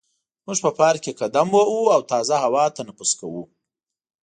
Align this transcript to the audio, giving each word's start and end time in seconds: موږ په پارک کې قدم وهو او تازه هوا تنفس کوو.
موږ 0.45 0.57
په 0.65 0.71
پارک 0.77 0.99
کې 1.03 1.17
قدم 1.21 1.47
وهو 1.55 1.81
او 1.95 2.01
تازه 2.11 2.35
هوا 2.45 2.63
تنفس 2.77 3.11
کوو. 3.19 3.43